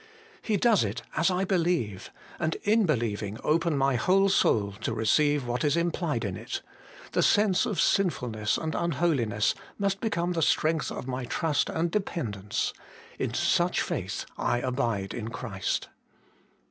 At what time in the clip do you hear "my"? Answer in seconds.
3.77-3.97, 11.07-11.25